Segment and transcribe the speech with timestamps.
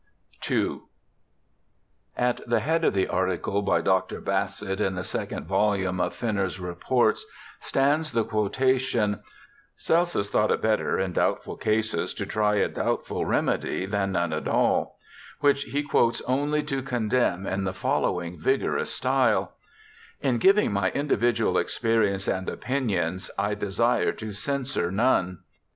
[0.49, 0.79] II
[2.17, 4.19] At the head of the article by Dr.
[4.19, 7.23] Bassett in the second volume of Fenncr's Reports
[7.59, 9.19] stands the quota tion,'
[9.85, 14.45] Celsus thought it better, in doubtful cases, to try a doubtful remedy, than none at
[14.45, 14.93] all'^;
[15.39, 19.53] which he quotes only to condemn in the following vigorous style:'
[20.19, 25.43] In giving my individual experience and opinions, I desire to censure none.